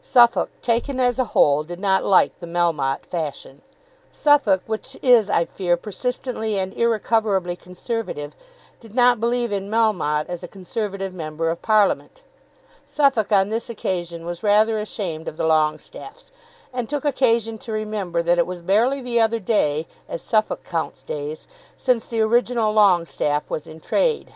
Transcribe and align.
Suffolk, 0.00 0.50
taken 0.62 1.00
as 1.00 1.18
a 1.18 1.24
whole, 1.34 1.64
did 1.64 1.80
not 1.80 2.04
like 2.04 2.38
the 2.38 2.46
Melmotte 2.46 3.04
fashion. 3.04 3.62
Suffolk, 4.12 4.62
which 4.66 4.96
is, 5.02 5.28
I 5.28 5.44
fear, 5.44 5.76
persistently 5.76 6.56
and 6.56 6.72
irrecoverably 6.72 7.56
Conservative, 7.56 8.36
did 8.78 8.94
not 8.94 9.18
believe 9.18 9.50
in 9.50 9.68
Melmotte 9.68 10.28
as 10.28 10.44
a 10.44 10.46
Conservative 10.46 11.12
Member 11.12 11.50
of 11.50 11.62
Parliament. 11.62 12.22
Suffolk 12.86 13.32
on 13.32 13.48
this 13.48 13.68
occasion 13.68 14.24
was 14.24 14.44
rather 14.44 14.78
ashamed 14.78 15.26
of 15.26 15.36
the 15.36 15.42
Longestaffes, 15.48 16.30
and 16.72 16.88
took 16.88 17.04
occasion 17.04 17.58
to 17.58 17.72
remember 17.72 18.22
that 18.22 18.38
it 18.38 18.46
was 18.46 18.62
barely 18.62 19.00
the 19.00 19.20
other 19.20 19.40
day, 19.40 19.88
as 20.08 20.22
Suffolk 20.22 20.62
counts 20.62 21.02
days, 21.02 21.48
since 21.76 22.06
the 22.06 22.20
original 22.20 22.72
Longestaffe 22.72 23.50
was 23.50 23.66
in 23.66 23.80
trade. 23.80 24.32